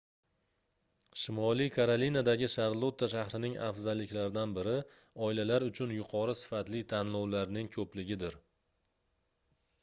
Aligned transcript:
shimoliy 1.23 1.67
karolinadagi 1.75 2.49
sharlotta 2.53 3.09
shahrining 3.13 3.57
afzalliklaridan 3.67 4.55
biri 4.57 4.73
oilalar 5.29 5.67
uchun 5.69 5.95
yuqori 5.99 6.37
sifatli 6.41 6.83
tanlovlarning 6.95 7.71
koʻpligidir 7.77 8.41